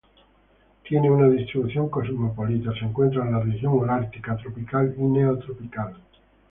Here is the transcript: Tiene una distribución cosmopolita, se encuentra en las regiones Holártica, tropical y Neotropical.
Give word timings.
Tiene 0.83 1.11
una 1.11 1.29
distribución 1.29 1.87
cosmopolita, 1.87 2.73
se 2.73 2.85
encuentra 2.85 3.23
en 3.23 3.33
las 3.33 3.45
regiones 3.45 3.83
Holártica, 3.83 4.35
tropical 4.35 4.95
y 4.97 5.01
Neotropical. 5.03 5.95